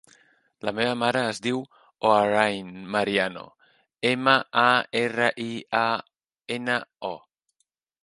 La 0.69 0.71
meva 0.77 0.95
mare 1.01 1.21
es 1.33 1.41
diu 1.47 1.61
Hoorain 2.11 2.73
Mariano: 2.97 3.45
ema, 4.15 4.37
a, 4.65 4.67
erra, 5.05 5.33
i, 5.49 5.49
a, 5.85 5.87
ena, 6.61 6.83
o. 7.17 7.17